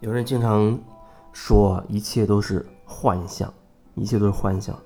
[0.00, 0.78] 有人经常
[1.32, 3.52] 说一切都是幻象，
[3.94, 4.76] 一切都是幻象。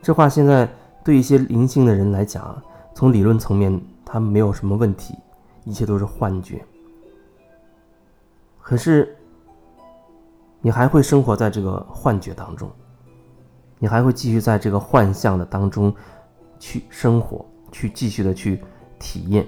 [0.00, 0.66] 这话现在
[1.04, 2.62] 对一些灵性的人来讲，
[2.94, 5.14] 从理论层面，他没有什么问题，
[5.64, 6.64] 一切都是幻觉。
[8.62, 9.16] 可是，
[10.60, 12.70] 你还会生活在这个幻觉当中，
[13.78, 15.94] 你还会继续在这个幻象的当中
[16.58, 18.62] 去生活，去继续的去
[18.98, 19.46] 体验。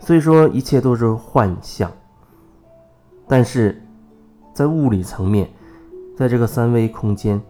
[0.00, 1.90] 所以说，一切都是幻象。
[3.26, 3.82] 但是，
[4.52, 5.48] 在物理层面，
[6.14, 7.40] 在这个三维空间，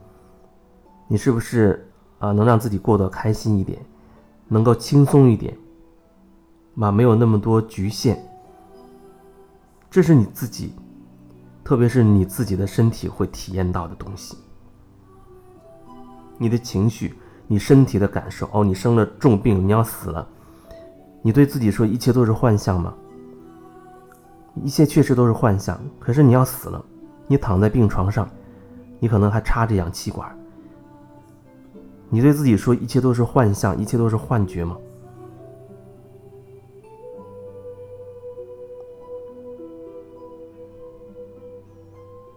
[1.09, 1.91] 你是不是
[2.21, 3.85] 啊能让自己过得开心一点，
[4.46, 5.57] 能够轻松一点，
[6.74, 8.24] 嘛没有那么多局限？
[9.91, 10.73] 这是你自己，
[11.64, 14.36] 特别是你自己的身体会体验到的东西。
[16.37, 17.14] 你的情绪，
[17.46, 20.29] 你身体的感受，哦，你生了重病，你要死了，
[21.23, 22.93] 你对自己说一切都是幻象吗？
[24.62, 26.84] 一切确实都是幻象，可是你要死了，
[27.26, 28.28] 你躺在病床上，
[29.01, 30.30] 你可能还插着氧气管。
[32.10, 34.76] 你对自己说一切都是幻象，一切都是幻觉吗？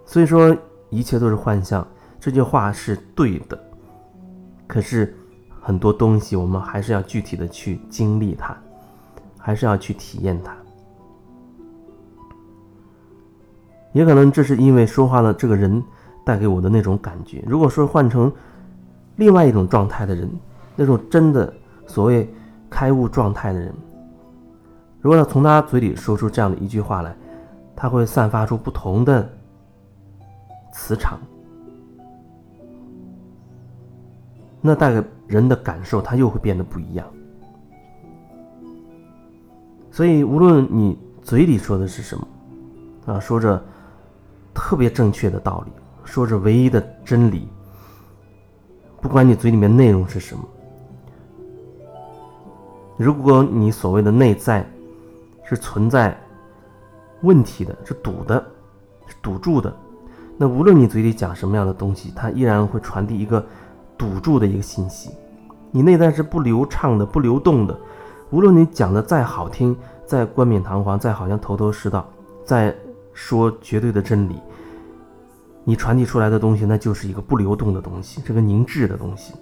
[0.08, 0.56] 所以说
[0.90, 1.86] 一切都是幻象，
[2.18, 3.60] 这句话是对的。
[4.66, 5.14] 可是
[5.62, 8.58] 很多东西我们还是要具体的去经历它，
[9.38, 10.56] 还是要去体验它。
[13.92, 15.84] 也可能这是因为说话的这个人
[16.26, 17.44] 带给我的那种感觉。
[17.46, 18.32] 如果说换成
[19.18, 20.30] 另外一种状态的人，
[20.76, 21.54] 那种真的
[21.86, 22.34] 所谓
[22.70, 23.74] 开悟状态的人，
[25.02, 27.14] 如果从他嘴里说出这样的一句话来，
[27.76, 29.28] 他会散发出不同的
[30.78, 31.20] 磁场，
[34.62, 37.06] 那带给人的感受，他又会变得不一样。
[39.92, 42.28] 所以，无论你嘴里说的是什么，
[43.08, 43.60] 啊，说着。
[44.60, 45.72] 特别正确的道理，
[46.04, 47.48] 说着唯一的真理。
[49.00, 50.44] 不管你嘴里面内容是什么，
[52.98, 54.68] 如果你所谓的内在
[55.44, 56.20] 是存在
[57.22, 58.44] 问题的，是堵的，
[59.06, 59.72] 是堵住的，
[60.38, 63.44] 那无论你嘴里讲什么样的东西，它依然会传递一个
[63.98, 65.10] 堵住的一个信息。
[65.72, 67.78] 你内在是不流畅的、不流动的。
[68.30, 72.08] 无论你讲的再好听、再冠冕堂皇、再好像头头是道、
[72.46, 72.76] 再
[73.14, 74.36] 说绝对的真理。
[75.64, 79.34] 你传递出来的东西，那就是一个不流动的东西，这个凝滞的东西。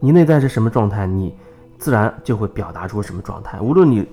[0.00, 1.36] 你内在是什么状态，你
[1.76, 3.60] 自然就会表达出什么状态。
[3.60, 4.06] 无论你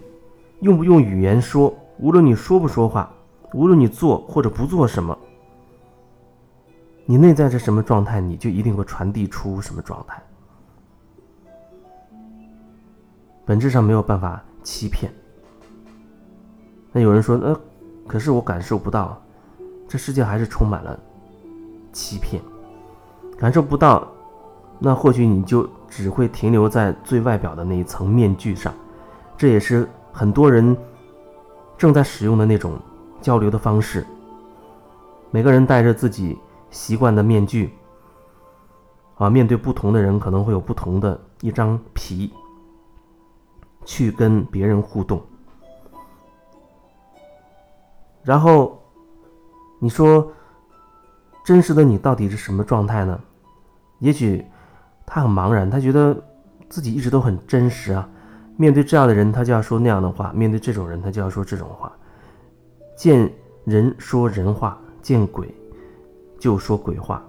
[0.60, 3.12] 用不用语言说，无论你说不说话，
[3.56, 5.18] 无论你做或者不做什么，
[7.06, 10.22] 你内在是什么状态，你就一定会传递出什么状态。
[13.46, 15.10] 本质上没有办法欺骗。
[16.92, 17.58] 那有人说，呃，
[18.06, 19.22] 可是我感受不到。
[19.88, 21.00] 这世界还是充满了
[21.94, 22.42] 欺骗，
[23.38, 24.06] 感受不到，
[24.80, 28.74] 那或许你就只会停留在最外表的那一层面具上。
[29.38, 30.76] 这也是很多人
[31.78, 32.74] 正在使用的那种
[33.26, 34.06] 交流的方式。
[35.32, 36.38] 每个人戴着自己
[36.70, 37.74] 习惯的面具，
[39.16, 42.32] 啊，面对不同的人，可能会有不同的一张皮
[43.84, 45.20] 去跟别人互动，
[48.22, 48.80] 然后。
[49.78, 50.32] 你说，
[51.44, 53.20] 真实的你到底是什么状态呢？
[54.00, 54.44] 也许
[55.06, 56.16] 他很茫然，他觉得
[56.70, 58.08] 自己一直都很真实啊。
[58.56, 61.92] 面对这样的人，他就要说那样的话；面对这种人，他就要说这种话。
[62.96, 63.32] 见
[63.64, 65.54] 人说人话，见鬼
[66.40, 67.24] 就说鬼话，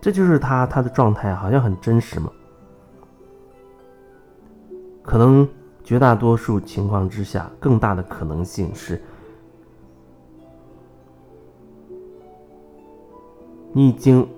[0.00, 2.30] 这就是他他的状态，好像很真实嘛。
[5.02, 5.48] 可能
[5.82, 9.00] 绝大多数情况之下，更大的可能性是。
[13.72, 14.28] 你已经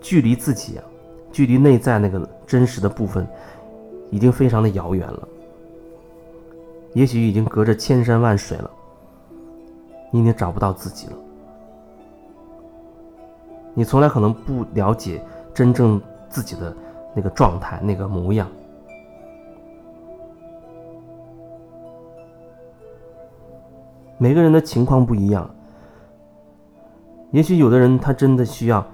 [0.00, 0.84] 距离自己啊，
[1.30, 3.26] 距离内在那个真实的部分，
[4.10, 5.28] 已经非常的遥远了。
[6.92, 8.70] 也许已经隔着千山万水了，
[10.10, 11.12] 你已经找不到自己了。
[13.74, 15.22] 你从来可能不了解
[15.54, 16.74] 真正自己的
[17.14, 18.48] 那个状态、那个模样。
[24.18, 25.48] 每个人的情况不一样。
[27.30, 28.84] 也许有的人他真的需要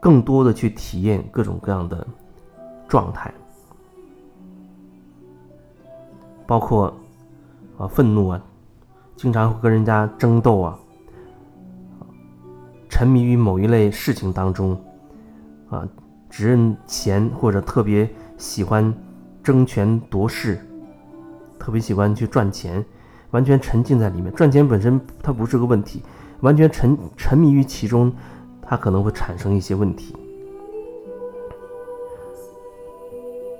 [0.00, 2.04] 更多的去体验各种各样的
[2.88, 3.32] 状态，
[6.44, 6.92] 包括
[7.78, 8.42] 啊愤怒啊，
[9.16, 10.78] 经常会跟人家争斗啊，
[12.90, 14.78] 沉迷于某一类事情当中，
[15.70, 15.88] 啊，
[16.28, 18.92] 只认钱或者特别喜欢
[19.42, 20.58] 争权夺势，
[21.58, 22.84] 特别喜欢去赚钱，
[23.30, 24.30] 完全沉浸在里面。
[24.34, 26.02] 赚钱本身它不是个问题，
[26.40, 28.12] 完全沉沉迷于其中，
[28.60, 30.14] 它可能会产生一些问题。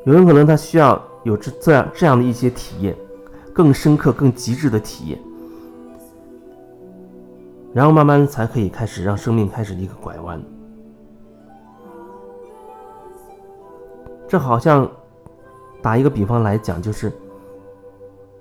[0.05, 2.94] 有人可能他需要有这这样这样的一些体验，
[3.53, 5.19] 更深刻、更极致的体验。
[7.76, 10.43] 然后慢慢才可以开始让生命开始一个拐弯。
[14.26, 14.90] 这好像
[15.82, 17.12] 打一个比方来讲，就是，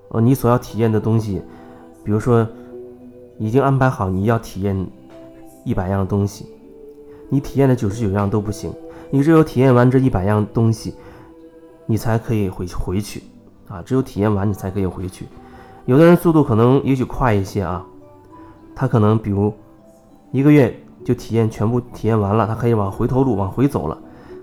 [0.08, 1.42] 呃，你所要体验的东西，
[2.02, 2.48] 比如说
[3.38, 4.88] 已经安排好你要体验
[5.66, 6.46] 一百样东西，
[7.28, 8.74] 你体验的九十九样都不行，
[9.10, 10.96] 你只有体验完这一百样东西，
[11.86, 13.22] 你才可以回回去
[13.68, 15.28] 啊，只有体验完你才可以回去。
[15.84, 17.86] 有的人速度可能也许快一些啊。
[18.76, 19.54] 他可能比如
[20.32, 23.98] 一个月就体验全部体验完了，他可以往回头路往回走了。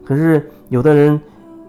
[0.05, 1.21] 可是有的人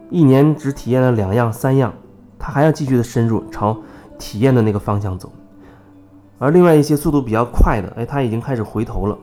[0.09, 1.93] 一年只体验了两样三样，
[2.39, 3.77] 他还要继续的深入朝
[4.17, 5.31] 体验的那个方向走。
[6.39, 9.17] 而另外一些速度比较快的，哎，他已经开始回头了。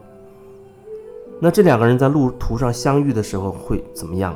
[1.40, 4.34] 那这两个人在路途上相遇的时候会怎么样？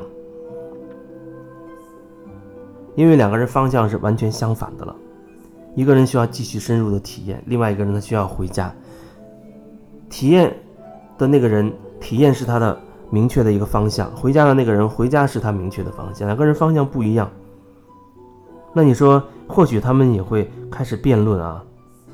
[2.95, 4.95] 因为两个人方向是完全相反的了，
[5.75, 8.73] 一个人需要继续深入的体验，另外一个人呢需要回家。
[10.09, 10.55] 体验
[11.17, 12.77] 的那个人，体验是他的
[13.09, 16.27] 明确的一个方向；回家的那个人，回家是他明确的方向。
[16.27, 17.29] 两个人方向不一样，
[18.73, 21.63] 那你说，或许他们也会开始辩论啊，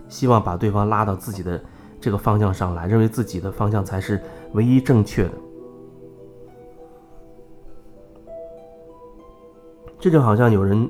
[0.09, 1.61] 希望把对方拉到自己的
[1.99, 4.21] 这个方向上来，认为自己的方向才是
[4.53, 5.31] 唯一正确的。
[9.99, 10.89] 这就好像有人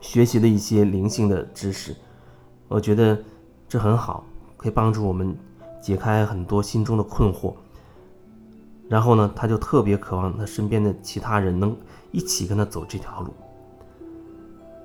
[0.00, 1.94] 学习的一些灵性的知识，
[2.68, 3.18] 我觉得
[3.68, 4.24] 这很好，
[4.56, 5.36] 可以帮助我们。
[5.80, 7.54] 解开很多心中的困惑，
[8.88, 11.76] 然后呢，他就特别渴望他身边的其他人能
[12.10, 13.32] 一起跟他走这条路。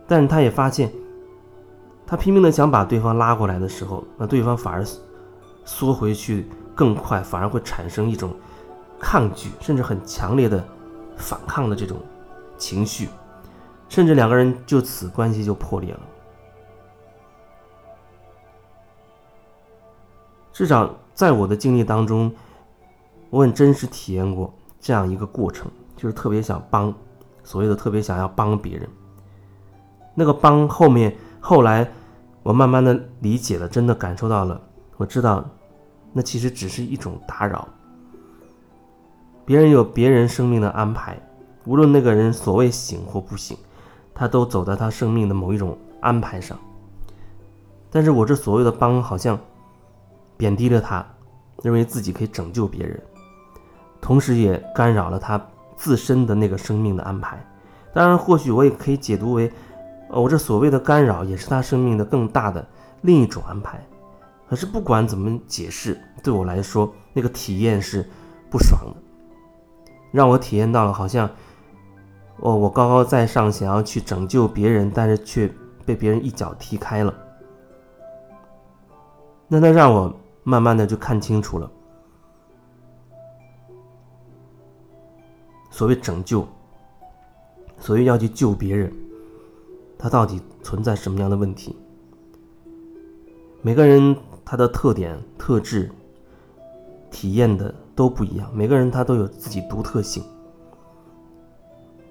[0.07, 0.91] 但是他也发现，
[2.05, 4.85] 他拼命的想把对方拉过来的时候，那对方反而
[5.65, 8.31] 缩回去更快，反而会产生一种
[8.99, 10.63] 抗拒，甚至很强烈的
[11.17, 11.97] 反抗的这种
[12.57, 13.09] 情绪，
[13.89, 15.99] 甚至两个人就此关系就破裂了。
[20.55, 22.31] 至少在我的经历当中，
[23.29, 26.93] 我很真实体验过这样一个过程，就是特别想帮，
[27.43, 28.87] 所谓的特别想要帮别人。
[30.13, 31.91] 那个帮后面，后来
[32.41, 34.61] 我慢慢的理解了，真的感受到了，
[34.95, 35.43] 我知道，
[36.13, 37.67] 那其实只是一种打扰。
[39.43, 41.21] 别人有别人生命的安排，
[41.65, 43.57] 无论那个人所谓醒或不醒，
[44.13, 46.57] 他都走在他生命的某一种安排上。
[47.91, 49.37] 但是我这所谓的帮，好像。
[50.37, 51.05] 贬低了他，
[51.63, 53.01] 认为自己可以拯救别人，
[54.01, 55.43] 同时也干扰了他
[55.77, 57.37] 自身的那个生命的安排。
[57.93, 59.51] 当然，或许我也可以解读为，
[60.09, 62.65] 我这所谓的干扰也是他生命的更大的
[63.01, 63.81] 另一种安排。
[64.49, 68.05] 可是不管怎么解释，对我来说，那个体验是
[68.49, 71.29] 不爽的，让我体验到了好像，
[72.41, 75.49] 哦，我高高在上想要去拯救别人，但是却
[75.85, 77.13] 被别人一脚踢开了。
[79.47, 80.13] 那他让我。
[80.47, 81.69] 慢慢的就看清楚了，
[85.71, 86.47] 所谓拯救，
[87.79, 88.93] 所谓要去救别人，
[89.97, 91.75] 他到底存在什么样的问题？
[93.63, 94.15] 每个人
[94.45, 95.89] 他的特点、特质、
[97.09, 100.23] 体验的都不一样，每个人他都有自己独特性。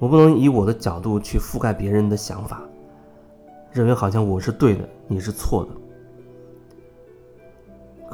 [0.00, 2.60] 我不能以我的角度去覆盖别人的想法，
[3.70, 5.70] 认为好像我是对的，你是错的。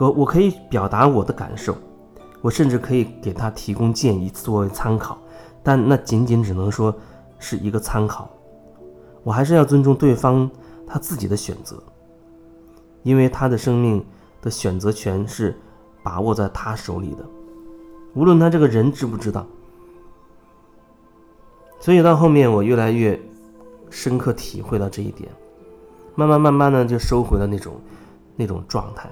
[0.01, 1.77] 我我可以表达我的感受，
[2.41, 5.19] 我甚至可以给他提供建议作为参考，
[5.63, 6.95] 但那仅仅只能说
[7.39, 8.31] 是一个参考。
[9.23, 10.51] 我还是要尊重对方
[10.87, 11.77] 他自己的选择，
[13.03, 14.03] 因为他的生命
[14.41, 15.55] 的选择权是
[16.03, 17.27] 把握在他手里的，
[18.15, 19.47] 无论他这个人知不知道。
[21.79, 23.21] 所以到后面我越来越
[23.91, 25.31] 深刻体会到这一点，
[26.15, 27.75] 慢慢慢慢的就收回了那种
[28.35, 29.11] 那种状态。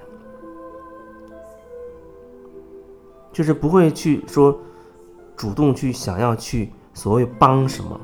[3.39, 4.59] 就是不会去说，
[5.37, 7.97] 主动去想要去所谓帮什么。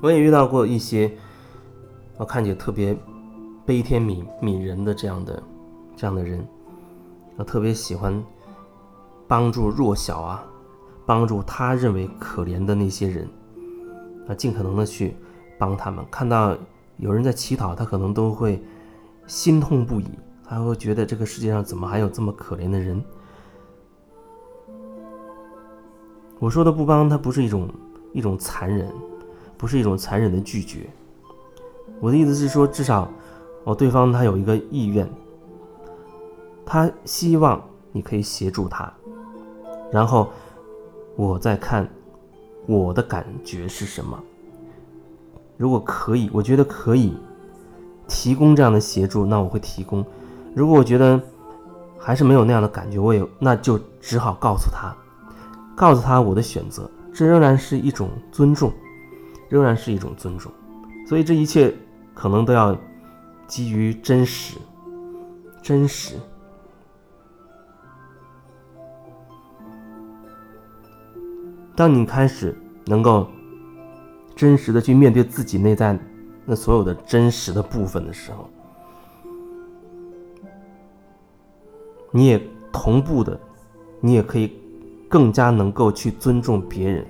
[0.00, 1.08] 我也遇到过一些，
[2.16, 2.98] 我看起来特别
[3.64, 5.40] 悲天悯悯人的这样的
[5.94, 6.44] 这样的人。
[7.36, 8.22] 他特别喜欢
[9.26, 10.44] 帮助弱小啊，
[11.06, 13.28] 帮助他认为可怜的那些人，
[14.28, 15.16] 啊，尽可能的去
[15.58, 16.04] 帮他们。
[16.10, 16.56] 看到
[16.98, 18.62] 有人在乞讨，他可能都会
[19.26, 20.06] 心痛不已，
[20.44, 23.02] 他会觉得这个世界上怎么还有这么可怜的人。
[26.38, 27.68] 我说的不帮他，不是一种
[28.12, 28.92] 一种残忍，
[29.56, 30.90] 不是一种残忍的拒绝。
[32.00, 33.10] 我的意思是说，至少
[33.64, 35.08] 哦，对方他有一个意愿，
[36.74, 37.62] 他希望
[37.92, 38.92] 你可以协助他，
[39.92, 40.28] 然后
[41.14, 41.88] 我再看
[42.66, 44.20] 我的感觉是什么。
[45.56, 47.16] 如果可以，我觉得可以
[48.08, 50.02] 提供这样的协助，那我会提供；
[50.52, 51.20] 如果我觉得
[51.96, 54.92] 还是没有那样的感觉，我也那就只好告诉他。
[55.76, 58.72] 告诉他我的选择，这仍然是一种尊重，
[59.48, 60.50] 仍然是一种尊重，
[61.06, 61.72] 所以这一切
[62.14, 62.76] 可能都要
[63.46, 64.58] 基于真实，
[65.62, 66.16] 真实。
[71.76, 73.26] 当你开始能够
[74.34, 75.98] 真实的去面对自己内在
[76.44, 78.48] 那所有的真实的部分的时候，
[82.10, 82.40] 你也
[82.72, 83.38] 同步的，
[84.00, 84.60] 你也可以。
[85.06, 87.06] 更加能够去尊重别人。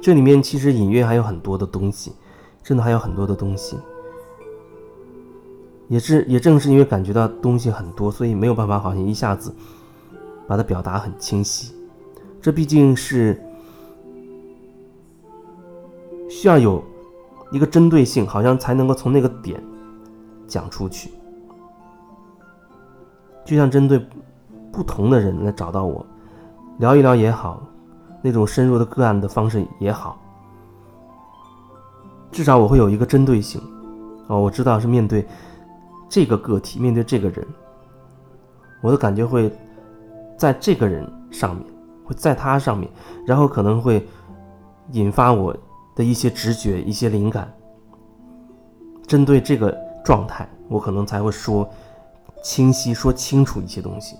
[0.00, 2.12] 这里面其实隐约还有很多的东西，
[2.62, 3.76] 真的还有很多的东西。
[5.92, 9.54] 也是也正是因为感觉到东西很多，所以没有办法好像一下子
[10.48, 11.74] 把它表达很清晰。
[12.40, 13.38] 这毕竟是
[16.30, 16.82] 需要有
[17.50, 19.62] 一个针对性，好像才能够从那个点
[20.48, 21.10] 讲出去。
[23.44, 24.02] 就像针对
[24.72, 26.06] 不同的人来找到我，
[26.78, 27.62] 聊一聊也好，
[28.22, 30.18] 那种深入的个案的方式也好，
[32.30, 33.60] 至少我会有一个针对性。
[34.28, 35.26] 哦，我知道是面对
[36.12, 37.46] 这个个体，面对这个人，
[38.82, 39.50] 我的感觉会
[40.36, 41.64] 在这个人上面，
[42.04, 42.86] 会在他上面，
[43.26, 44.06] 然后可能会
[44.90, 45.56] 引发我
[45.96, 47.50] 的一些直觉、一些灵感。
[49.06, 51.66] 针对这个状态，我可能才会说。
[52.44, 54.16] 清晰说清楚一些东西。